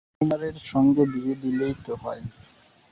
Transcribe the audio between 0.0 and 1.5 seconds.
সুকুমারের সঙ্গে বিয়ে